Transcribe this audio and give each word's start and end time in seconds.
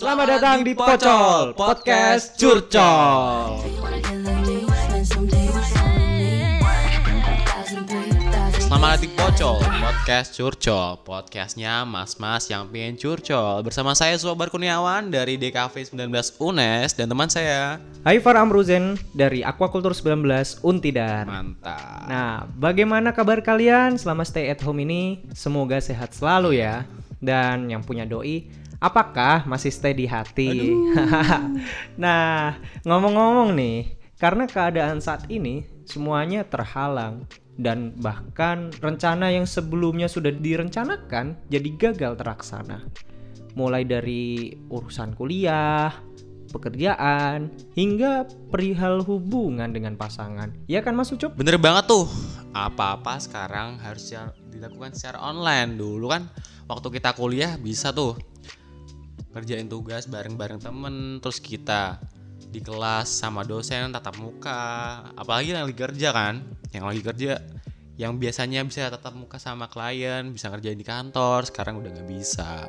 Selamat 0.00 0.32
datang 0.32 0.64
di 0.64 0.72
Pocol 0.72 1.52
Podcast 1.52 2.32
Curcol. 2.40 3.60
Selamat 8.56 8.96
datang 8.96 9.04
di 9.04 9.08
Pocol 9.12 9.60
Podcast 9.60 10.32
Curcol 10.32 11.04
Podcastnya 11.04 11.84
mas-mas 11.84 12.48
yang 12.48 12.64
pengen 12.72 12.96
curcol 12.96 13.60
Bersama 13.60 13.92
saya 13.92 14.16
Sobar 14.16 14.48
Kurniawan 14.48 15.12
dari 15.12 15.36
DKV 15.36 15.92
19 15.92 16.08
UNES 16.40 16.96
Dan 16.96 17.12
teman 17.12 17.28
saya 17.28 17.76
Haifar 18.08 18.40
Amruzen 18.40 18.96
dari 19.12 19.44
Aquaculture 19.44 19.92
19 19.92 20.64
Untidar. 20.64 21.28
Mantap 21.28 22.08
Nah, 22.08 22.48
bagaimana 22.56 23.12
kabar 23.12 23.44
kalian 23.44 24.00
selama 24.00 24.24
stay 24.24 24.48
at 24.48 24.64
home 24.64 24.80
ini? 24.80 25.20
Semoga 25.36 25.76
sehat 25.76 26.16
selalu 26.16 26.56
ya. 26.56 26.88
Dan 27.20 27.68
yang 27.68 27.84
punya 27.84 28.08
doi, 28.08 28.48
apakah 28.80 29.44
masih 29.44 29.70
stay 29.70 29.92
di 29.92 30.08
hati? 30.08 30.72
nah, 32.02 32.56
ngomong-ngomong 32.82 33.52
nih, 33.54 34.00
karena 34.16 34.48
keadaan 34.48 34.98
saat 34.98 35.28
ini 35.28 35.68
semuanya 35.84 36.42
terhalang 36.48 37.28
dan 37.60 37.92
bahkan 38.00 38.72
rencana 38.80 39.28
yang 39.28 39.44
sebelumnya 39.44 40.08
sudah 40.08 40.32
direncanakan 40.32 41.36
jadi 41.52 41.68
gagal 41.76 42.16
terlaksana. 42.16 42.88
Mulai 43.52 43.84
dari 43.84 44.56
urusan 44.72 45.12
kuliah, 45.12 45.92
pekerjaan, 46.50 47.52
hingga 47.76 48.24
perihal 48.48 49.04
hubungan 49.04 49.70
dengan 49.70 49.94
pasangan. 50.00 50.54
Ya 50.66 50.80
kan 50.80 50.96
Mas 50.96 51.12
Ucup? 51.12 51.34
Bener 51.38 51.58
banget 51.58 51.90
tuh 51.90 52.06
Apa-apa 52.50 53.18
sekarang 53.22 53.78
harusnya 53.78 54.34
dilakukan 54.50 54.90
secara 54.90 55.22
online 55.22 55.78
Dulu 55.78 56.10
kan 56.10 56.26
waktu 56.66 56.98
kita 56.98 57.14
kuliah 57.14 57.54
bisa 57.54 57.94
tuh 57.94 58.18
Kerjain 59.30 59.66
tugas 59.70 60.10
bareng-bareng 60.10 60.60
temen 60.60 61.18
Terus 61.22 61.38
kita 61.38 62.02
di 62.50 62.58
kelas 62.58 63.06
sama 63.06 63.46
dosen 63.46 63.94
tatap 63.94 64.18
muka 64.18 65.04
Apalagi 65.14 65.54
yang 65.54 65.66
lagi 65.70 65.78
kerja 65.78 66.08
kan 66.10 66.42
Yang 66.74 66.84
lagi 66.84 67.02
kerja 67.02 67.32
yang 68.00 68.16
biasanya 68.16 68.64
bisa 68.64 68.88
tatap 68.88 69.12
muka 69.12 69.36
sama 69.36 69.68
klien 69.68 70.24
Bisa 70.32 70.48
ngerjain 70.48 70.80
di 70.80 70.88
kantor 70.88 71.44
Sekarang 71.44 71.84
udah 71.84 71.92
nggak 71.92 72.08
bisa 72.08 72.64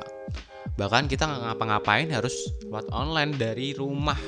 Bahkan 0.76 1.08
kita 1.08 1.24
nggak 1.24 1.42
ngapa-ngapain 1.56 2.12
harus 2.12 2.36
buat 2.68 2.84
online 2.92 3.40
dari 3.40 3.72
rumah 3.72 4.20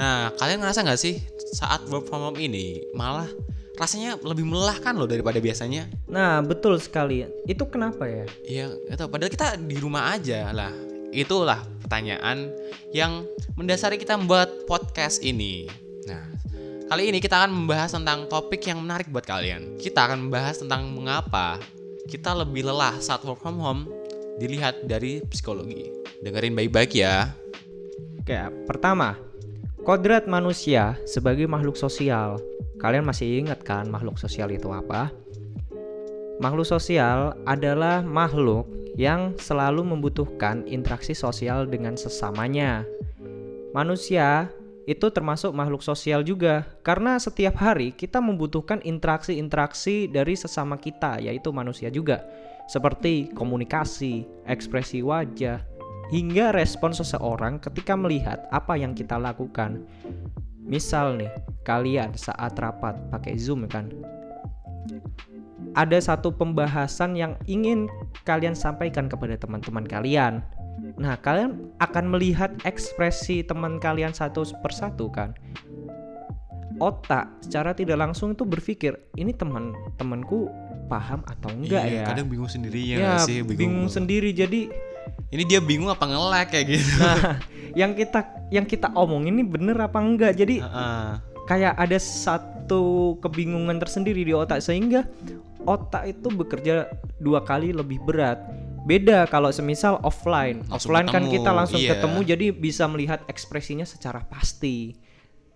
Nah, 0.00 0.32
kalian 0.38 0.64
ngerasa 0.64 0.80
nggak 0.86 1.00
sih 1.00 1.20
saat 1.52 1.84
work 1.92 2.08
from 2.08 2.24
home 2.24 2.40
ini 2.40 2.80
malah 2.96 3.28
rasanya 3.76 4.16
lebih 4.20 4.48
melelahkan 4.48 4.96
loh 4.96 5.04
daripada 5.04 5.40
biasanya? 5.40 5.88
Nah, 6.08 6.40
betul 6.40 6.80
sekali. 6.80 7.24
Itu 7.44 7.68
kenapa 7.68 8.08
ya? 8.08 8.24
Iya, 8.44 8.66
itu 8.76 9.04
padahal 9.08 9.32
kita 9.32 9.60
di 9.60 9.76
rumah 9.76 10.16
aja 10.16 10.52
lah. 10.56 10.72
Itulah 11.10 11.66
pertanyaan 11.82 12.54
yang 12.94 13.26
mendasari 13.58 13.98
kita 13.98 14.14
membuat 14.14 14.66
podcast 14.70 15.18
ini. 15.26 15.66
Nah, 16.06 16.22
kali 16.86 17.10
ini 17.10 17.18
kita 17.18 17.42
akan 17.42 17.50
membahas 17.50 17.90
tentang 17.98 18.30
topik 18.30 18.62
yang 18.62 18.78
menarik 18.78 19.10
buat 19.10 19.26
kalian. 19.26 19.74
Kita 19.82 20.06
akan 20.06 20.30
membahas 20.30 20.62
tentang 20.62 20.86
mengapa 20.94 21.58
kita 22.06 22.30
lebih 22.34 22.66
lelah 22.66 22.94
saat 23.02 23.26
work 23.26 23.42
from 23.42 23.58
home 23.58 23.90
dilihat 24.38 24.86
dari 24.86 25.18
psikologi. 25.26 25.90
Dengerin 26.22 26.54
baik-baik 26.54 26.94
ya. 26.94 27.34
Oke, 28.22 28.38
pertama, 28.70 29.18
kodrat 29.82 30.30
manusia 30.30 30.94
sebagai 31.10 31.50
makhluk 31.50 31.74
sosial. 31.74 32.38
Kalian 32.78 33.02
masih 33.02 33.42
ingat 33.42 33.66
kan 33.66 33.90
makhluk 33.90 34.14
sosial 34.14 34.48
itu 34.54 34.70
apa? 34.70 35.10
Makhluk 36.40 36.64
sosial 36.64 37.36
adalah 37.44 38.00
makhluk 38.00 38.64
yang 38.96 39.36
selalu 39.36 39.84
membutuhkan 39.84 40.64
interaksi 40.64 41.12
sosial 41.12 41.68
dengan 41.68 42.00
sesamanya. 42.00 42.88
Manusia 43.76 44.48
itu 44.88 45.12
termasuk 45.12 45.52
makhluk 45.52 45.84
sosial 45.84 46.24
juga 46.24 46.64
karena 46.80 47.20
setiap 47.20 47.60
hari 47.60 47.92
kita 47.92 48.18
membutuhkan 48.24 48.80
interaksi-interaksi 48.80 50.08
dari 50.08 50.32
sesama 50.32 50.80
kita 50.80 51.20
yaitu 51.20 51.52
manusia 51.52 51.92
juga 51.92 52.24
seperti 52.66 53.28
komunikasi, 53.36 54.24
ekspresi 54.48 55.04
wajah, 55.04 55.60
hingga 56.10 56.56
respon 56.56 56.96
seseorang 56.96 57.60
ketika 57.60 57.94
melihat 57.94 58.48
apa 58.50 58.80
yang 58.80 58.96
kita 58.96 59.20
lakukan. 59.20 59.86
Misal 60.62 61.18
nih, 61.18 61.30
kalian 61.66 62.14
saat 62.14 62.54
rapat 62.58 62.98
pakai 63.10 63.34
Zoom 63.38 63.66
kan. 63.66 63.90
Ada 65.78 66.02
satu 66.14 66.34
pembahasan 66.34 67.14
yang 67.14 67.38
ingin 67.46 67.86
kalian 68.26 68.58
sampaikan 68.58 69.06
kepada 69.06 69.38
teman-teman 69.38 69.86
kalian. 69.86 70.42
Nah, 70.98 71.14
kalian 71.20 71.70
akan 71.78 72.04
melihat 72.10 72.50
ekspresi 72.66 73.46
teman 73.46 73.78
kalian 73.78 74.10
satu 74.10 74.42
persatu 74.64 75.12
kan. 75.12 75.36
Otak 76.80 77.28
secara 77.44 77.76
tidak 77.76 78.00
langsung 78.00 78.32
itu 78.32 78.42
berpikir, 78.48 78.96
ini 79.14 79.36
teman-temanku 79.36 80.48
paham 80.88 81.20
atau 81.28 81.52
enggak 81.52 81.84
Iya, 81.86 82.02
ya? 82.02 82.04
Kadang 82.08 82.26
bingung 82.26 82.50
sendiri 82.50 82.80
ya, 82.82 82.96
ya, 82.98 83.14
sih, 83.22 83.44
bingung 83.46 83.86
sendiri. 83.86 84.34
Jadi 84.34 84.90
Ini 85.30 85.46
dia 85.46 85.62
bingung 85.62 85.86
apa 85.86 86.10
ngelek 86.10 86.50
kayak 86.50 86.66
gitu. 86.74 86.98
Nah, 86.98 87.38
yang 87.78 87.94
kita 87.94 88.20
yang 88.50 88.66
kita 88.66 88.90
omong 88.98 89.30
ini 89.30 89.46
bener 89.46 89.78
apa 89.78 90.02
enggak? 90.02 90.34
Jadi 90.34 90.58
Heeh. 90.58 91.29
Kayak 91.50 91.74
ada 91.74 91.98
satu 91.98 93.18
kebingungan 93.18 93.82
tersendiri 93.82 94.22
di 94.22 94.30
otak 94.30 94.62
sehingga 94.62 95.02
otak 95.66 96.14
itu 96.14 96.30
bekerja 96.30 96.86
dua 97.18 97.42
kali 97.42 97.74
lebih 97.74 97.98
berat. 98.06 98.38
Beda 98.86 99.26
kalau 99.26 99.50
semisal 99.50 99.98
offline. 100.06 100.62
Langsung 100.70 100.94
offline 100.94 101.08
kan 101.10 101.26
ketemu, 101.26 101.34
kita 101.34 101.50
langsung 101.50 101.80
iya. 101.82 101.90
ketemu 101.98 102.20
jadi 102.22 102.46
bisa 102.54 102.84
melihat 102.86 103.20
ekspresinya 103.26 103.82
secara 103.82 104.22
pasti. 104.30 104.94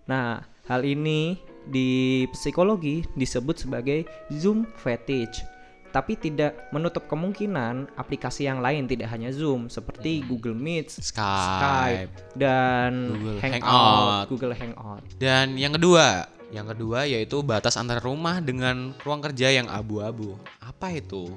Nah, 0.05 0.43
hal 0.67 0.83
ini 0.83 1.39
di 1.65 2.27
psikologi 2.29 3.07
disebut 3.15 3.55
sebagai 3.65 4.03
Zoom 4.29 4.67
fetish. 4.77 5.54
Tapi 5.95 6.19
tidak 6.19 6.67
menutup 6.75 7.07
kemungkinan 7.07 7.95
aplikasi 7.95 8.43
yang 8.51 8.59
lain 8.59 8.83
tidak 8.83 9.07
hanya 9.15 9.31
Zoom 9.31 9.71
seperti 9.71 10.27
Google 10.27 10.51
Meet, 10.51 10.91
Skype. 10.91 12.35
dan 12.35 13.15
Google 13.15 13.39
Hangout, 13.39 13.63
Hangout. 13.63 14.25
Google 14.27 14.55
Hangout. 14.59 15.03
Dan 15.15 15.55
yang 15.55 15.71
kedua, 15.79 16.27
yang 16.51 16.67
kedua 16.67 17.07
yaitu 17.07 17.39
batas 17.39 17.79
antara 17.79 18.03
rumah 18.03 18.43
dengan 18.43 18.91
ruang 19.07 19.23
kerja 19.23 19.55
yang 19.55 19.71
abu-abu. 19.71 20.35
Apa 20.59 20.91
itu? 20.91 21.31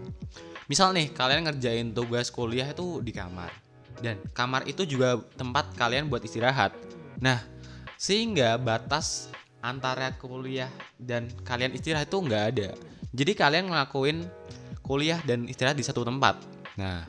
Misal 0.66 0.90
nih, 0.90 1.14
kalian 1.14 1.46
ngerjain 1.46 1.94
tugas 1.94 2.26
kuliah 2.28 2.66
itu 2.66 2.98
di 2.98 3.14
kamar. 3.14 3.54
Dan 4.02 4.18
kamar 4.34 4.66
itu 4.66 4.82
juga 4.82 5.22
tempat 5.38 5.70
kalian 5.78 6.10
buat 6.10 6.26
istirahat. 6.26 6.74
Nah, 7.22 7.46
sehingga 7.94 8.58
batas 8.58 9.30
antara 9.62 10.14
kuliah 10.18 10.70
dan 10.98 11.30
kalian 11.46 11.74
istirahat 11.78 12.10
itu 12.10 12.18
nggak 12.18 12.44
ada. 12.54 12.68
Jadi 13.10 13.32
kalian 13.32 13.72
ngelakuin 13.72 14.28
kuliah 14.88 15.20
dan 15.28 15.44
istirahat 15.44 15.76
di 15.76 15.84
satu 15.84 16.00
tempat. 16.02 16.40
Nah, 16.80 17.04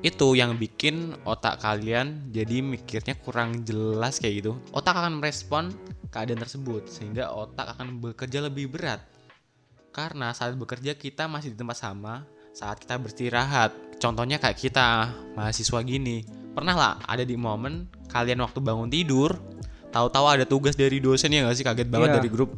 itu 0.00 0.32
yang 0.32 0.56
bikin 0.56 1.12
otak 1.28 1.60
kalian 1.60 2.32
jadi 2.32 2.64
mikirnya 2.64 3.18
kurang 3.20 3.66
jelas 3.68 4.16
kayak 4.16 4.34
gitu. 4.40 4.52
Otak 4.72 4.96
akan 4.96 5.20
merespon 5.20 5.68
keadaan 6.08 6.40
tersebut 6.40 6.88
sehingga 6.88 7.28
otak 7.36 7.76
akan 7.76 8.00
bekerja 8.00 8.40
lebih 8.40 8.72
berat. 8.72 9.04
Karena 9.92 10.32
saat 10.32 10.56
bekerja 10.56 10.96
kita 10.96 11.28
masih 11.28 11.52
di 11.52 11.56
tempat 11.60 11.76
sama 11.76 12.24
saat 12.56 12.80
kita 12.80 12.96
beristirahat. 12.96 13.74
Contohnya 14.00 14.40
kayak 14.40 14.56
kita 14.56 15.10
mahasiswa 15.36 15.78
gini. 15.84 16.24
Pernah 16.54 16.74
lah 16.74 16.92
ada 17.04 17.22
di 17.22 17.34
momen 17.38 17.86
kalian 18.08 18.40
waktu 18.42 18.58
bangun 18.58 18.88
tidur 18.90 19.36
tahu-tahu 19.88 20.26
ada 20.28 20.44
tugas 20.44 20.76
dari 20.76 21.00
dosen 21.00 21.32
ya 21.32 21.44
nggak 21.44 21.56
sih 21.56 21.64
kaget 21.66 21.88
banget 21.88 22.08
Iya. 22.12 22.16
dari 22.22 22.28
grup. 22.30 22.50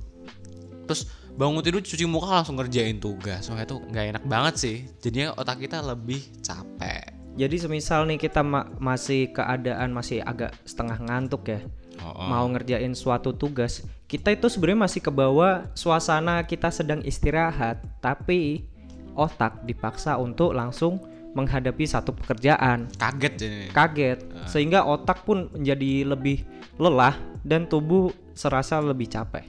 Terus 0.87 1.07
bangun 1.41 1.65
tidur 1.65 1.81
cuci 1.81 2.05
muka 2.05 2.45
langsung 2.45 2.61
ngerjain 2.61 3.01
tugas. 3.01 3.49
Wah 3.49 3.65
itu 3.65 3.81
nggak 3.81 4.05
enak 4.13 4.25
banget 4.29 4.55
sih. 4.61 4.77
Jadinya 5.01 5.33
otak 5.33 5.65
kita 5.65 5.81
lebih 5.81 6.21
capek. 6.45 7.17
Jadi 7.41 7.57
semisal 7.57 8.05
nih 8.05 8.21
kita 8.21 8.45
ma- 8.45 8.69
masih 8.77 9.33
keadaan 9.33 9.97
masih 9.97 10.21
agak 10.21 10.53
setengah 10.69 10.99
ngantuk 11.01 11.49
ya, 11.49 11.65
Oh, 12.03 12.13
oh. 12.13 12.27
mau 12.29 12.45
ngerjain 12.51 12.93
suatu 12.93 13.33
tugas, 13.33 13.81
kita 14.05 14.35
itu 14.35 14.51
sebenarnya 14.51 14.85
masih 14.85 15.01
ke 15.01 15.09
bawah 15.09 15.65
suasana 15.73 16.43
kita 16.43 16.69
sedang 16.69 17.01
istirahat, 17.07 17.81
tapi 18.03 18.67
otak 19.15 19.63
dipaksa 19.63 20.19
untuk 20.19 20.53
langsung 20.53 20.99
menghadapi 21.33 21.87
satu 21.87 22.11
pekerjaan. 22.11 22.91
kaget 22.99 23.35
jadi. 23.39 23.59
Kaget, 23.71 24.19
sehingga 24.51 24.83
otak 24.83 25.23
pun 25.23 25.55
menjadi 25.55 26.03
lebih 26.03 26.43
lelah 26.83 27.15
dan 27.47 27.71
tubuh 27.71 28.11
serasa 28.35 28.83
lebih 28.83 29.07
capek. 29.07 29.47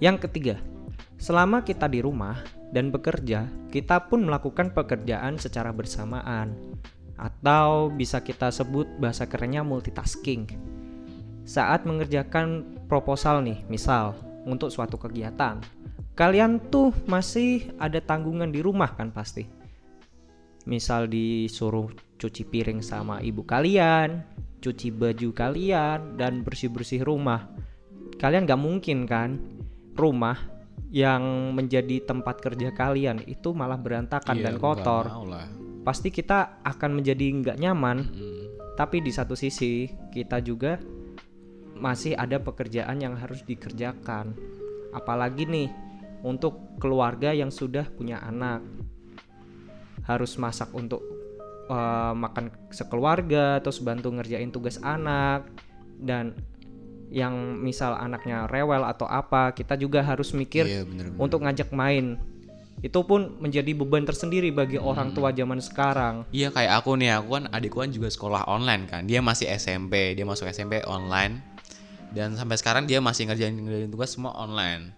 Yang 0.00 0.26
ketiga, 0.26 0.56
selama 1.18 1.66
kita 1.66 1.90
di 1.90 1.98
rumah 2.00 2.38
dan 2.70 2.94
bekerja, 2.94 3.50
kita 3.74 4.06
pun 4.06 4.24
melakukan 4.24 4.70
pekerjaan 4.72 5.36
secara 5.36 5.74
bersamaan 5.74 6.54
atau 7.18 7.90
bisa 7.90 8.22
kita 8.22 8.54
sebut 8.54 8.86
bahasa 9.02 9.26
kerennya 9.26 9.66
multitasking. 9.66 10.46
Saat 11.42 11.84
mengerjakan 11.84 12.78
proposal 12.86 13.42
nih, 13.42 13.66
misal 13.66 14.14
untuk 14.46 14.70
suatu 14.70 14.94
kegiatan, 14.94 15.58
kalian 16.14 16.62
tuh 16.70 16.94
masih 17.10 17.74
ada 17.82 17.98
tanggungan 17.98 18.54
di 18.54 18.62
rumah 18.62 18.94
kan 18.94 19.10
pasti. 19.10 19.42
Misal 20.68 21.10
disuruh 21.10 21.90
cuci 22.20 22.46
piring 22.46 22.84
sama 22.84 23.18
ibu 23.24 23.42
kalian, 23.42 24.22
cuci 24.60 24.94
baju 24.94 25.32
kalian 25.34 26.20
dan 26.20 26.44
bersih-bersih 26.44 27.02
rumah. 27.02 27.48
Kalian 28.20 28.44
nggak 28.44 28.60
mungkin 28.60 29.08
kan 29.08 29.40
rumah 29.96 30.57
yang 30.88 31.52
menjadi 31.52 32.00
tempat 32.04 32.40
kerja 32.40 32.72
kalian 32.72 33.20
itu 33.28 33.52
malah 33.52 33.76
berantakan 33.76 34.40
Iya, 34.40 34.44
dan 34.48 34.54
kotor. 34.56 35.04
Pasti 35.84 36.08
kita 36.08 36.64
akan 36.64 37.00
menjadi 37.00 37.26
nggak 37.28 37.56
nyaman. 37.60 37.98
Mm. 38.08 38.44
Tapi 38.76 39.02
di 39.04 39.12
satu 39.12 39.36
sisi 39.36 39.90
kita 40.12 40.40
juga 40.40 40.80
masih 41.78 42.16
ada 42.16 42.40
pekerjaan 42.40 42.98
yang 42.98 43.14
harus 43.20 43.44
dikerjakan. 43.44 44.32
Apalagi 44.96 45.44
nih 45.44 45.68
untuk 46.24 46.78
keluarga 46.80 47.30
yang 47.30 47.52
sudah 47.52 47.86
punya 47.92 48.18
anak 48.24 48.64
harus 50.08 50.40
masak 50.40 50.72
untuk 50.72 51.04
eh, 51.68 52.14
makan 52.16 52.48
sekeluarga, 52.72 53.60
terus 53.60 53.84
bantu 53.84 54.08
ngerjain 54.08 54.48
tugas 54.48 54.80
anak 54.80 55.44
dan 56.00 56.32
yang 57.08 57.56
misal 57.58 57.96
anaknya 57.96 58.44
rewel 58.48 58.84
atau 58.84 59.08
apa, 59.08 59.52
kita 59.56 59.74
juga 59.80 60.04
harus 60.04 60.32
mikir 60.36 60.68
Iya 60.68 60.82
bener, 60.84 61.12
bener. 61.12 61.20
untuk 61.20 61.40
ngajak 61.44 61.72
main. 61.72 62.20
Itu 62.78 63.02
pun 63.02 63.42
menjadi 63.42 63.74
beban 63.74 64.06
tersendiri 64.06 64.54
bagi 64.54 64.78
orang 64.78 65.10
tua 65.10 65.34
zaman 65.34 65.58
sekarang. 65.58 66.22
Iya 66.30 66.54
kayak 66.54 66.78
aku 66.78 66.94
nih, 66.94 67.18
aku 67.18 67.28
kan 67.34 67.44
adikku 67.50 67.82
kan 67.82 67.90
juga 67.90 68.06
sekolah 68.06 68.46
online 68.46 68.86
kan. 68.86 69.02
Dia 69.08 69.18
masih 69.18 69.50
SMP, 69.50 70.14
dia 70.14 70.22
masuk 70.22 70.46
SMP 70.46 70.78
online. 70.86 71.42
Dan 72.14 72.38
sampai 72.38 72.56
sekarang 72.56 72.86
dia 72.86 73.02
masih 73.02 73.26
ngerjain 73.26 73.52
ngerjain 73.52 73.90
tugas 73.90 74.14
semua 74.14 74.32
online. 74.38 74.94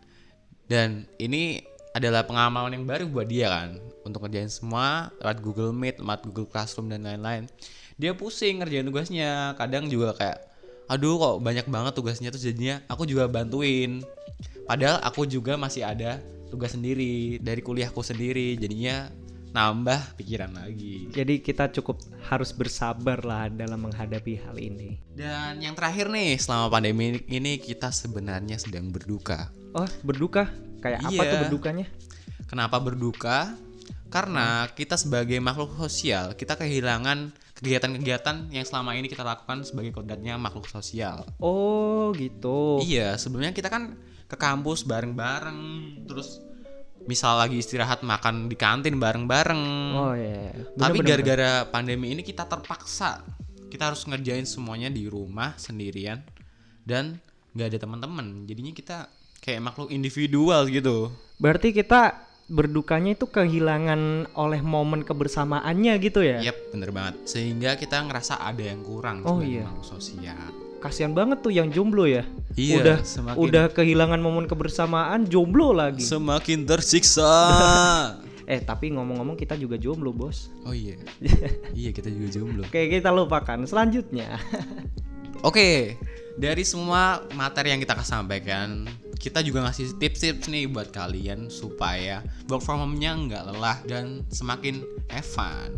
Dan 0.68 1.08
ini 1.16 1.64
adalah 1.90 2.22
pengalaman 2.22 2.70
yang 2.70 2.86
baru 2.86 3.10
buat 3.10 3.26
dia 3.26 3.50
kan 3.50 3.82
untuk 4.06 4.22
ngerjain 4.22 4.46
semua 4.46 5.10
lewat 5.18 5.38
Google 5.42 5.74
Meet, 5.74 5.98
lewat 5.98 6.22
Google 6.28 6.46
Classroom 6.46 6.86
dan 6.86 7.02
lain-lain. 7.02 7.50
Dia 7.98 8.14
pusing 8.14 8.62
ngerjain 8.62 8.86
tugasnya, 8.86 9.58
kadang 9.58 9.90
juga 9.90 10.14
kayak 10.14 10.49
aduh 10.90 11.14
kok 11.16 11.36
banyak 11.38 11.66
banget 11.70 11.92
tugasnya 11.94 12.34
tuh 12.34 12.42
jadinya 12.42 12.82
aku 12.90 13.06
juga 13.06 13.30
bantuin. 13.30 14.02
Padahal 14.66 14.98
aku 15.02 15.26
juga 15.26 15.54
masih 15.54 15.86
ada 15.86 16.18
tugas 16.50 16.74
sendiri 16.74 17.38
dari 17.38 17.62
kuliahku 17.62 18.02
sendiri, 18.02 18.58
jadinya 18.58 19.06
nambah 19.50 20.14
pikiran 20.14 20.54
lagi. 20.54 21.10
Jadi 21.10 21.42
kita 21.42 21.70
cukup 21.74 21.98
harus 22.30 22.54
bersabar 22.54 23.18
lah 23.26 23.50
dalam 23.50 23.82
menghadapi 23.82 24.38
hal 24.46 24.54
ini. 24.58 24.98
Dan 25.10 25.58
yang 25.58 25.74
terakhir 25.74 26.06
nih, 26.06 26.38
selama 26.38 26.70
pandemi 26.70 27.18
ini 27.26 27.58
kita 27.58 27.90
sebenarnya 27.90 28.62
sedang 28.62 28.94
berduka. 28.94 29.50
Oh, 29.74 29.86
berduka? 30.06 30.46
Kayak 30.78 31.02
apa 31.02 31.22
Iya. 31.22 31.30
tuh 31.34 31.38
berdukanya? 31.46 31.86
Kenapa 32.46 32.76
berduka? 32.78 33.54
Karena 34.10 34.66
kita 34.70 34.98
sebagai 34.98 35.38
makhluk 35.38 35.74
sosial, 35.78 36.34
kita 36.34 36.58
kehilangan 36.58 37.30
kegiatan-kegiatan 37.60 38.48
yang 38.50 38.64
selama 38.64 38.96
ini 38.96 39.06
kita 39.06 39.20
lakukan 39.20 39.62
sebagai 39.68 39.92
kodratnya 39.92 40.40
makhluk 40.40 40.66
sosial. 40.66 41.28
Oh, 41.36 42.10
gitu. 42.16 42.80
Iya, 42.80 43.20
sebelumnya 43.20 43.52
kita 43.52 43.68
kan 43.68 44.00
ke 44.24 44.36
kampus 44.36 44.88
bareng-bareng, 44.88 45.60
terus 46.08 46.40
misal 47.04 47.40
lagi 47.40 47.60
istirahat 47.60 48.00
makan 48.00 48.48
di 48.48 48.56
kantin 48.56 48.96
bareng-bareng. 48.96 49.62
Oh 49.96 50.12
iya. 50.16 50.56
Tapi 50.76 51.00
Bener-bener. 51.00 51.08
gara-gara 51.08 51.52
pandemi 51.68 52.12
ini 52.12 52.22
kita 52.24 52.44
terpaksa 52.44 53.24
kita 53.70 53.94
harus 53.94 54.02
ngerjain 54.04 54.44
semuanya 54.44 54.90
di 54.90 55.06
rumah 55.06 55.54
sendirian 55.54 56.26
dan 56.82 57.22
nggak 57.54 57.68
ada 57.70 57.78
teman-teman. 57.78 58.44
Jadinya 58.44 58.72
kita 58.74 58.96
kayak 59.40 59.62
makhluk 59.62 59.94
individual 59.94 60.66
gitu. 60.68 61.14
Berarti 61.38 61.72
kita 61.72 62.29
berdukanya 62.50 63.14
itu 63.14 63.30
kehilangan 63.30 64.34
oleh 64.34 64.58
momen 64.60 65.06
kebersamaannya 65.06 65.94
gitu 66.02 66.20
ya? 66.20 66.42
Yap, 66.42 66.74
bener 66.74 66.90
banget. 66.90 67.14
Sehingga 67.24 67.78
kita 67.78 68.02
ngerasa 68.02 68.42
ada 68.42 68.58
yang 68.60 68.82
kurang 68.82 69.22
Oh, 69.22 69.38
sebagai 69.38 69.62
iya. 69.62 69.64
makhluk 69.70 69.86
sosial. 69.86 70.50
Kasihan 70.80 71.14
banget 71.14 71.38
tuh 71.40 71.54
yang 71.54 71.70
jomblo 71.70 72.10
ya. 72.10 72.26
Iya, 72.58 72.76
udah 72.82 72.96
semakin- 73.06 73.38
udah 73.38 73.64
kehilangan 73.70 74.18
momen 74.18 74.50
kebersamaan 74.50 75.30
jomblo 75.30 75.70
lagi. 75.70 76.02
Semakin 76.02 76.66
tersiksa. 76.66 77.30
eh, 78.50 78.58
tapi 78.58 78.90
ngomong-ngomong 78.90 79.38
kita 79.38 79.54
juga 79.54 79.78
jomblo, 79.78 80.10
Bos. 80.10 80.50
oh 80.66 80.74
iya. 80.74 80.98
iya, 81.78 81.94
kita 81.94 82.10
juga 82.10 82.34
jomblo. 82.34 82.66
Oke, 82.66 82.90
kita 82.90 83.14
lupakan. 83.14 83.62
Selanjutnya. 83.62 84.34
Oke, 85.46 85.96
dari 86.34 86.64
semua 86.66 87.24
materi 87.32 87.72
yang 87.72 87.80
kita 87.80 87.96
sampaikan, 88.02 88.84
kita 89.20 89.44
juga 89.44 89.68
ngasih 89.68 90.00
tips-tips 90.00 90.48
nih 90.48 90.64
buat 90.64 90.88
kalian 90.88 91.52
supaya 91.52 92.24
work 92.48 92.64
from 92.64 92.80
home-nya 92.80 93.12
nggak 93.12 93.42
lelah 93.52 93.76
dan 93.84 94.24
semakin 94.32 94.80
have 95.12 95.28
fun. 95.28 95.76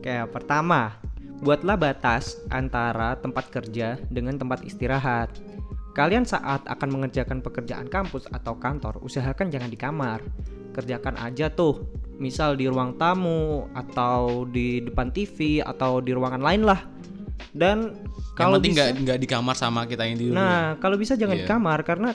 Kayak 0.00 0.32
pertama, 0.32 0.96
buatlah 1.44 1.76
batas 1.76 2.40
antara 2.48 3.20
tempat 3.20 3.52
kerja 3.52 4.00
dengan 4.08 4.40
tempat 4.40 4.64
istirahat. 4.64 5.28
Kalian 5.92 6.24
saat 6.24 6.64
akan 6.64 6.88
mengerjakan 6.88 7.44
pekerjaan 7.44 7.84
kampus 7.84 8.24
atau 8.32 8.56
kantor, 8.56 8.96
usahakan 9.04 9.52
jangan 9.52 9.68
di 9.68 9.76
kamar. 9.76 10.24
Kerjakan 10.72 11.20
aja 11.20 11.52
tuh, 11.52 11.84
misal 12.16 12.56
di 12.56 12.64
ruang 12.64 12.96
tamu 12.96 13.68
atau 13.76 14.48
di 14.48 14.80
depan 14.80 15.12
TV 15.12 15.60
atau 15.60 16.00
di 16.00 16.16
ruangan 16.16 16.40
lain 16.40 16.64
lah. 16.64 16.80
Dan 17.50 17.92
Kalau 18.38 18.56
penting 18.56 18.72
nggak 18.72 18.90
nggak 19.04 19.18
di 19.20 19.28
kamar 19.28 19.52
sama 19.58 19.84
kita 19.84 20.06
yang 20.06 20.16
di 20.16 20.24
rumah. 20.30 20.38
nah 20.38 20.64
kalau 20.78 20.96
bisa 20.96 21.18
jangan 21.18 21.36
di 21.36 21.44
Iya. 21.44 21.50
kamar 21.50 21.82
karena 21.84 22.14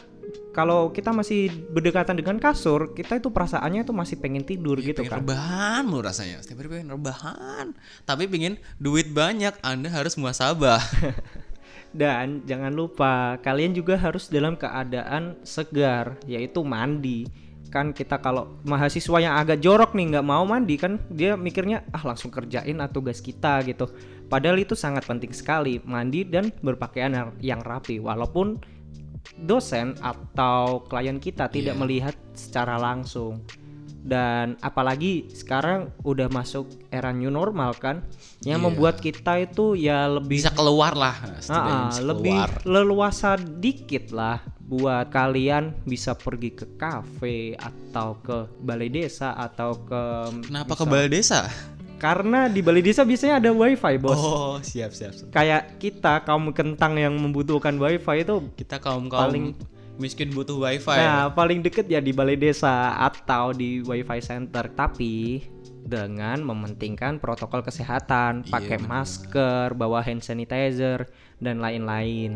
kalau 0.56 0.88
kita 0.96 1.12
masih 1.12 1.52
berdekatan 1.52 2.16
dengan 2.16 2.40
kasur, 2.40 2.96
kita 2.96 3.20
itu 3.20 3.28
perasaannya 3.28 3.84
tuh 3.84 3.92
masih 3.92 4.16
pengen 4.24 4.48
tidur 4.48 4.80
gitu 4.80 5.04
pengen 5.04 5.12
kan. 5.12 5.20
rebahan 5.20 5.84
mulu 5.84 6.08
rasanya. 6.08 6.40
Setiap 6.40 6.64
hari 6.64 6.80
pengen 6.80 6.96
rebahan. 6.96 7.76
Tapi 8.08 8.24
pengen 8.32 8.56
duit 8.80 9.12
banyak, 9.12 9.52
Anda 9.60 9.92
harus 9.92 10.16
muasabah. 10.16 10.80
Dan 11.96 12.44
jangan 12.44 12.76
lupa 12.76 13.40
kalian 13.40 13.72
juga 13.72 13.96
harus 13.96 14.28
dalam 14.28 14.60
keadaan 14.60 15.40
segar 15.44 16.20
yaitu 16.28 16.64
mandi. 16.64 17.28
Kan 17.72 17.92
kita 17.92 18.20
kalau 18.24 18.60
mahasiswa 18.64 19.20
yang 19.20 19.36
agak 19.36 19.60
jorok 19.60 19.92
nih 19.96 20.16
nggak 20.16 20.28
mau 20.28 20.44
mandi 20.48 20.76
kan 20.80 21.00
dia 21.12 21.36
mikirnya 21.36 21.84
ah 21.92 22.04
langsung 22.04 22.32
kerjain 22.32 22.80
ah, 22.84 22.92
tugas 22.92 23.20
kita 23.24 23.64
gitu. 23.68 23.92
Padahal 24.28 24.60
itu 24.60 24.76
sangat 24.76 25.08
penting 25.08 25.32
sekali 25.32 25.80
mandi 25.84 26.28
dan 26.28 26.52
berpakaian 26.64 27.32
yang 27.40 27.64
rapi 27.64 28.00
walaupun 28.00 28.60
dosen 29.36 29.98
atau 30.00 30.84
klien 30.84 31.18
kita 31.18 31.48
tidak 31.48 31.76
Iya. 31.76 31.82
melihat 31.82 32.16
secara 32.32 32.76
langsung. 32.76 33.42
Dan 34.00 34.54
apalagi 34.62 35.34
sekarang 35.34 35.90
udah 36.02 36.30
masuk 36.30 36.70
era 36.90 37.10
new 37.10 37.28
normal 37.28 37.74
kan 37.74 38.06
yang 38.40 38.62
Iya. 38.62 38.66
membuat 38.70 39.02
kita 39.02 39.42
itu 39.42 39.74
ya 39.74 40.06
lebih 40.08 40.38
Bisa 40.38 40.54
keluar 40.54 40.94
lah, 40.94 41.16
Ah, 41.50 41.90
bisa 41.90 42.06
lebih 42.06 42.38
keluar. 42.38 42.50
leluasa 42.64 43.34
dikit 43.36 44.14
lah 44.14 44.46
buat 44.62 45.10
kalian 45.10 45.74
bisa 45.84 46.14
pergi 46.14 46.54
ke 46.54 46.66
kafe 46.76 47.54
atau 47.54 48.18
ke 48.20 48.46
balai 48.60 48.90
desa 48.90 49.34
atau 49.34 49.74
ke 49.80 50.02
Kenapa 50.44 50.74
ke 50.74 50.80
misal- 50.80 50.92
balai 50.92 51.10
desa? 51.10 51.40
Karena 51.96 52.46
di 52.46 52.60
balai 52.60 52.82
desa 52.82 53.02
biasanya 53.02 53.40
ada 53.40 53.50
wifi 53.50 53.96
bos 53.96 54.16
Oh, 54.16 54.56
siap 54.60 54.92
siap. 54.92 55.12
siap. 55.12 55.30
kayak 55.30 55.78
kita 55.78 56.22
kaum 56.22 56.52
kentang 56.52 56.96
yang 56.96 57.16
membutuhkan 57.16 57.76
wifi 57.76 58.22
itu 58.22 58.36
Kita 58.54 58.78
kaum 58.78 59.08
kaum 59.08 59.32
Paling- 59.32 59.56
miskin 59.96 60.28
butuh 60.30 60.60
wifi. 60.60 60.92
nah 60.92 61.30
paling 61.30 61.62
deket 61.62 61.88
ya 61.88 61.98
di 61.98 62.12
balai 62.12 62.36
desa 62.36 62.92
atau 62.94 63.50
di 63.50 63.80
wifi 63.80 64.20
center 64.20 64.68
tapi 64.68 65.40
dengan 65.80 66.42
mementingkan 66.42 67.16
protokol 67.16 67.62
kesehatan 67.62 68.44
Iya, 68.44 68.52
pakai 68.52 68.78
benar. 68.78 68.90
masker 68.92 69.68
bawa 69.72 70.02
hand 70.02 70.20
sanitizer 70.20 71.08
dan 71.38 71.60
lain-lain 71.60 72.36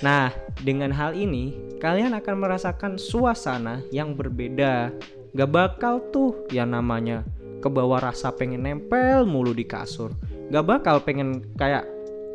nah 0.00 0.32
dengan 0.58 0.90
hal 0.90 1.12
ini 1.12 1.52
kalian 1.78 2.10
akan 2.12 2.36
merasakan 2.36 2.92
suasana 2.96 3.84
yang 3.90 4.16
berbeda 4.16 4.90
gak 5.30 5.50
bakal 5.52 6.00
tuh 6.10 6.48
yang 6.48 6.72
namanya 6.72 7.22
kebawa 7.60 8.12
rasa 8.12 8.32
pengen 8.32 8.64
nempel 8.64 9.24
mulu 9.24 9.52
di 9.52 9.64
kasur 9.64 10.12
gak 10.52 10.66
bakal 10.66 11.02
pengen 11.02 11.42
kayak 11.58 11.84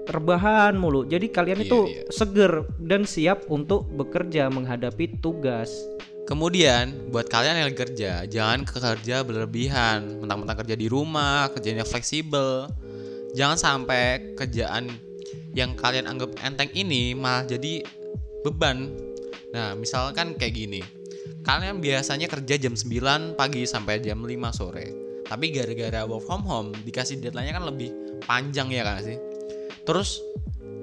rebahan 0.09 0.75
mulu 0.75 1.05
jadi 1.05 1.29
kalian 1.29 1.61
Iya, 1.61 1.65
itu 1.67 1.79
iya. 1.87 2.03
seger 2.09 2.53
dan 2.81 3.05
siap 3.05 3.45
untuk 3.47 3.85
bekerja 3.93 4.49
menghadapi 4.49 5.21
tugas 5.21 5.71
Kemudian 6.21 7.11
buat 7.11 7.27
kalian 7.27 7.67
yang 7.67 7.75
kerja, 7.75 8.23
jangan 8.23 8.63
kerja 8.63 9.19
berlebihan, 9.25 10.21
mentang-mentang 10.21 10.63
kerja 10.63 10.75
di 10.79 10.87
rumah, 10.87 11.51
kerjanya 11.51 11.83
fleksibel. 11.83 12.71
Jangan 13.35 13.59
sampai 13.59 14.37
kerjaan 14.39 14.87
yang 15.51 15.75
kalian 15.75 16.07
anggap 16.07 16.31
enteng 16.39 16.71
ini 16.71 17.11
malah 17.11 17.43
jadi 17.43 17.83
beban. 18.47 18.95
Nah, 19.51 19.75
misalkan 19.75 20.39
kayak 20.39 20.55
gini. 20.55 20.81
Kalian 21.43 21.83
biasanya 21.83 22.29
kerja 22.29 22.55
jam 22.55 22.79
9 22.79 23.35
pagi 23.35 23.67
sampai 23.67 23.99
jam 23.99 24.23
5 24.23 24.31
sore. 24.55 25.10
Tapi 25.31 25.55
gara-gara 25.55 26.03
work 26.03 26.27
from 26.27 26.43
home 26.43 26.75
dikasih 26.83 27.23
deadline-nya 27.23 27.55
kan 27.55 27.63
lebih 27.63 28.19
panjang 28.27 28.67
ya 28.67 28.83
kan 28.83 28.99
sih? 28.99 29.15
Terus 29.87 30.19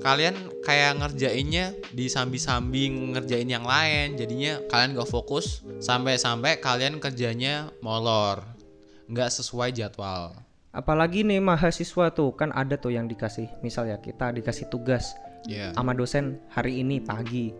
kalian 0.00 0.64
kayak 0.64 1.04
ngerjainnya 1.04 1.74
disambi-sambi 1.92 3.12
ngerjain 3.12 3.50
yang 3.50 3.66
lain 3.66 4.14
jadinya 4.14 4.62
kalian 4.70 4.94
gak 4.94 5.10
fokus 5.10 5.66
sampai-sampai 5.82 6.62
kalian 6.62 7.02
kerjanya 7.02 7.74
molor 7.82 8.46
nggak 9.10 9.26
sesuai 9.26 9.74
jadwal 9.74 10.38
apalagi 10.70 11.26
nih 11.26 11.42
mahasiswa 11.42 12.14
tuh 12.14 12.30
kan 12.30 12.54
ada 12.54 12.78
tuh 12.78 12.94
yang 12.94 13.10
dikasih 13.10 13.50
misal 13.58 13.90
ya 13.90 13.98
kita 13.98 14.30
dikasih 14.30 14.70
tugas 14.70 15.18
Iya. 15.46 15.70
sama 15.72 15.94
dosen 15.94 16.42
hari 16.50 16.82
ini 16.82 16.98
pagi 16.98 17.54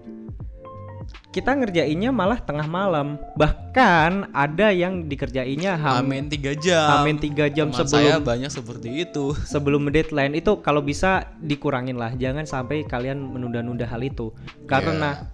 kita 1.29 1.53
ngerjainnya 1.53 2.09
malah 2.09 2.41
tengah 2.41 2.65
malam. 2.65 3.21
Bahkan 3.37 4.33
ada 4.33 4.73
yang 4.73 5.07
dikerjainnya 5.07 5.77
ham 5.77 6.03
Amin 6.03 6.27
tiga 6.27 6.57
jam. 6.57 7.05
Amin 7.05 7.21
tiga 7.21 7.53
jam 7.53 7.69
Teman 7.69 7.79
sebelum 7.85 8.09
saya 8.11 8.17
banyak 8.19 8.51
seperti 8.51 8.89
itu. 9.05 9.37
sebelum 9.45 9.93
deadline. 9.93 10.33
Itu 10.35 10.65
kalau 10.65 10.81
bisa 10.81 11.29
dikurangin 11.39 12.01
lah. 12.01 12.17
Jangan 12.17 12.49
sampai 12.49 12.89
kalian 12.89 13.21
menunda-nunda 13.21 13.85
hal 13.85 14.01
itu. 14.01 14.33
Karena 14.65 15.29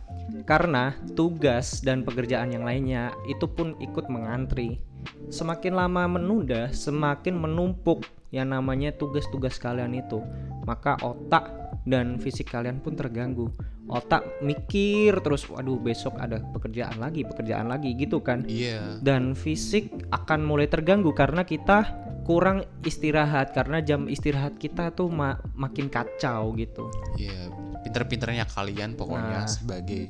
karena 0.45 0.93
tugas 1.15 1.81
dan 1.81 2.03
pekerjaan 2.03 2.53
yang 2.53 2.67
lainnya 2.67 3.15
itu 3.31 3.47
pun 3.47 3.79
ikut 3.79 4.11
mengantri. 4.11 4.83
Semakin 5.31 5.79
lama 5.79 6.05
menunda 6.19 6.73
semakin 6.75 7.39
menumpuk 7.39 8.03
yang 8.35 8.51
namanya 8.51 8.91
tugas-tugas 8.91 9.63
kalian 9.63 9.95
itu. 9.95 10.19
Maka 10.67 10.99
otak 11.07 11.64
dan 11.85 12.17
fisik 12.17 12.49
kalian 12.49 12.81
pun 12.81 12.97
terganggu 12.97 13.53
otak 13.85 14.41
mikir 14.41 15.21
terus 15.21 15.45
waduh 15.47 15.77
besok 15.77 16.17
ada 16.17 16.41
pekerjaan 16.41 16.97
lagi 16.97 17.21
pekerjaan 17.23 17.69
lagi 17.69 17.93
gitu 17.93 18.25
kan 18.25 18.49
Iya. 18.49 18.99
dan 19.05 19.37
fisik 19.37 19.93
akan 20.09 20.41
mulai 20.41 20.65
terganggu 20.67 21.13
karena 21.13 21.45
kita 21.45 21.93
kurang 22.25 22.65
istirahat 22.81 23.53
karena 23.53 23.85
jam 23.85 24.09
istirahat 24.09 24.57
kita 24.57 24.97
tuh 24.97 25.13
ma- 25.13 25.37
makin 25.53 25.93
kacau 25.93 26.57
gitu. 26.57 26.89
Iya, 27.21 27.53
pinter-pinternya 27.85 28.49
kalian 28.49 28.97
pokoknya 28.97 29.45
Nah. 29.45 29.49
sebagai 29.49 30.09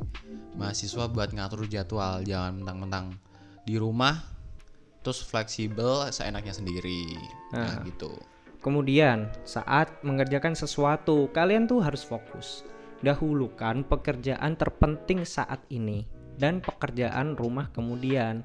mahasiswa 0.54 1.10
buat 1.10 1.34
ngatur 1.34 1.66
jadwal, 1.66 2.22
jangan 2.22 2.62
mentang-mentang 2.62 3.18
di 3.66 3.74
rumah 3.74 4.22
terus 5.02 5.26
fleksibel 5.26 6.06
seenaknya 6.14 6.54
sendiri. 6.54 7.18
Nah, 7.50 7.82
gitu. 7.82 8.14
Kemudian 8.64 9.28
saat 9.44 9.92
mengerjakan 10.00 10.56
sesuatu 10.56 11.28
kalian 11.36 11.68
tuh 11.68 11.84
harus 11.84 12.00
fokus. 12.00 12.64
Dahulukan 13.04 13.84
pekerjaan 13.84 14.56
terpenting 14.56 15.28
saat 15.28 15.60
ini 15.68 16.08
dan 16.40 16.64
pekerjaan 16.64 17.36
rumah 17.36 17.68
kemudian. 17.76 18.40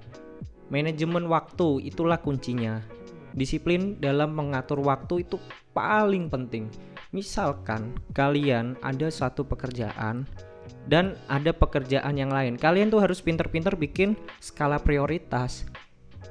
Manajemen 0.67 1.31
waktu 1.31 1.87
itulah 1.87 2.19
kuncinya. 2.19 2.83
Disiplin 3.31 3.95
dalam 4.03 4.35
mengatur 4.35 4.83
waktu 4.83 5.23
itu 5.23 5.39
paling 5.71 6.27
penting. 6.27 6.67
Misalkan 7.15 7.95
kalian 8.11 8.75
ada 8.83 9.07
satu 9.07 9.47
pekerjaan 9.47 10.27
dan 10.91 11.15
ada 11.31 11.55
pekerjaan 11.55 12.19
yang 12.19 12.35
lain. 12.35 12.59
Kalian 12.59 12.91
tuh 12.91 12.99
harus 12.99 13.23
pinter-pinter 13.23 13.79
bikin 13.79 14.19
skala 14.43 14.83
prioritas. 14.83 15.63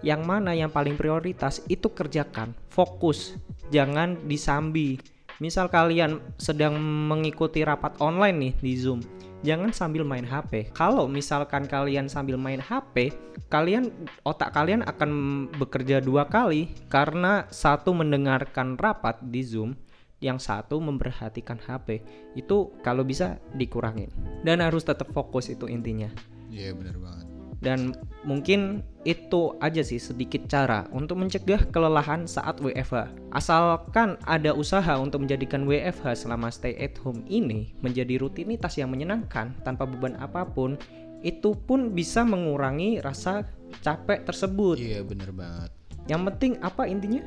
Yang 0.05 0.23
mana 0.29 0.55
yang 0.55 0.71
paling 0.71 0.95
prioritas 0.95 1.65
itu 1.67 1.91
kerjakan, 1.91 2.55
fokus, 2.71 3.35
jangan 3.71 4.17
disambi. 4.29 5.01
Misal 5.39 5.71
kalian 5.71 6.19
sedang 6.35 6.75
mengikuti 6.83 7.63
rapat 7.63 7.95
online 8.03 8.37
nih 8.43 8.55
di 8.59 8.75
Zoom, 8.75 8.99
jangan 9.47 9.71
sambil 9.71 10.03
main 10.03 10.27
HP. 10.27 10.75
Kalau 10.75 11.07
misalkan 11.07 11.71
kalian 11.71 12.11
sambil 12.11 12.35
main 12.35 12.59
HP, 12.59 13.15
kalian 13.47 13.95
otak 14.27 14.51
kalian 14.51 14.83
akan 14.83 15.11
bekerja 15.55 16.03
dua 16.03 16.27
kali 16.27 16.75
karena 16.91 17.47
satu 17.55 17.95
mendengarkan 17.95 18.75
rapat 18.75 19.23
di 19.23 19.47
Zoom, 19.47 19.79
yang 20.19 20.43
satu 20.43 20.83
memperhatikan 20.83 21.63
HP. 21.63 22.03
Itu 22.35 22.75
kalau 22.83 23.07
bisa 23.07 23.39
dikurangin. 23.55 24.11
Dan 24.43 24.59
harus 24.59 24.83
tetap 24.83 25.11
fokus 25.15 25.51
itu 25.51 25.71
intinya. 25.71 26.11
Iya, 26.51 26.75
bener 26.75 26.99
banget. 26.99 27.28
Dan 27.59 27.91
mungkin 28.23 28.87
itu 29.03 29.57
aja 29.59 29.83
sih 29.83 29.99
sedikit 29.99 30.47
cara 30.47 30.87
untuk 30.95 31.19
mencegah 31.19 31.67
kelelahan 31.75 32.29
saat 32.31 32.63
WFH. 32.63 33.11
Asalkan 33.35 34.15
ada 34.29 34.55
usaha 34.55 34.95
untuk 34.95 35.27
menjadikan 35.27 35.67
WFH 35.67 36.27
selama 36.27 36.55
stay 36.55 36.79
at 36.79 36.95
home 37.03 37.27
ini 37.27 37.75
menjadi 37.83 38.23
rutinitas 38.23 38.79
yang 38.79 38.95
menyenangkan 38.95 39.59
tanpa 39.67 39.91
beban 39.91 40.15
apa 40.23 40.47
pun, 40.47 40.79
itu 41.27 41.51
pun 41.67 41.91
bisa 41.91 42.23
mengurangi 42.23 43.03
rasa 43.03 43.43
capek 43.83 44.23
tersebut. 44.23 44.79
Iya, 44.79 45.03
bener 45.03 45.35
banget. 45.35 45.71
Yang 46.07 46.23
penting 46.31 46.53
apa 46.63 46.83
intinya? 46.87 47.23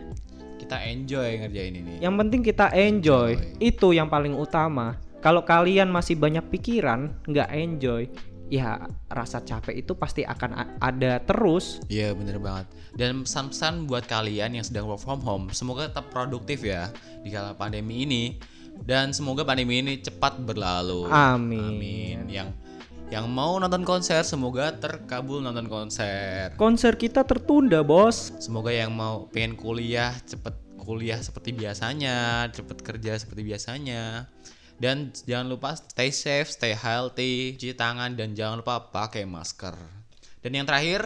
Kita 0.55 0.77
enjoy 0.79 1.43
ngerjain 1.43 1.75
ini. 1.75 1.93
Yang 1.99 2.15
penting 2.23 2.41
kita 2.45 2.71
enjoy. 2.71 3.35
Enjoy. 3.35 3.57
Itu 3.59 3.91
yang 3.91 4.07
paling 4.07 4.37
utama. 4.37 4.95
Kalau 5.21 5.45
kalian 5.45 5.93
masih 5.93 6.17
banyak 6.17 6.41
pikiran, 6.49 7.13
nggak 7.29 7.49
enjoy, 7.53 8.09
ya 8.51 8.83
rasa 9.07 9.39
capek 9.39 9.79
itu 9.79 9.95
pasti 9.95 10.27
akan 10.27 10.75
ada 10.83 11.23
terus. 11.23 11.79
Iya 11.87 12.11
bener 12.11 12.35
banget 12.43 12.67
Dan 12.91 13.23
pesan-pesan 13.23 13.87
buat 13.87 14.03
kalian 14.03 14.59
yang 14.59 14.65
sedang 14.67 14.91
work 14.91 14.99
from 14.99 15.23
home 15.23 15.47
Semoga 15.55 15.87
tetap 15.87 16.11
produktif 16.11 16.67
ya 16.67 16.91
Di 17.23 17.31
kala 17.31 17.55
pandemi 17.55 18.03
ini 18.03 18.35
Dan 18.83 19.15
semoga 19.15 19.47
pandemi 19.47 19.79
ini 19.79 20.03
cepat 20.03 20.43
berlalu 20.43 21.07
Amin. 21.07 21.79
Amin 21.79 22.19
Yang 22.27 22.49
yang 23.11 23.27
mau 23.27 23.59
nonton 23.59 23.83
konser 23.83 24.23
Semoga 24.23 24.71
terkabul 24.75 25.43
nonton 25.43 25.67
konser 25.67 26.55
Konser 26.55 26.95
kita 26.95 27.27
tertunda, 27.27 27.83
Bos. 27.83 28.31
Semoga 28.39 28.71
yang 28.71 28.95
mau 28.95 29.27
pengen 29.31 29.59
kuliah 29.59 30.15
Cepet 30.23 30.55
kuliah 30.79 31.19
seperti 31.19 31.51
biasanya 31.55 32.47
Cepet 32.51 32.79
kerja 32.83 33.19
seperti 33.19 33.43
biasanya 33.43 34.31
dan 34.81 35.13
jangan 35.13 35.53
lupa 35.53 35.77
stay 35.77 36.09
safe, 36.09 36.49
stay 36.49 36.73
healthy, 36.73 37.53
cuci 37.53 37.77
tangan, 37.77 38.17
dan 38.17 38.33
jangan 38.33 38.65
lupa 38.65 38.89
pakai 38.89 39.29
masker. 39.29 39.77
Dan 40.41 40.57
yang 40.57 40.65
terakhir, 40.65 41.05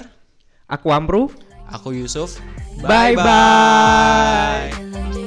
Aku 0.72 0.96
Amru. 0.96 1.28
Aku 1.68 1.92
Yusuf. 1.92 2.40
Bye-bye. 2.80 3.20
Bye-bye. 3.20 5.25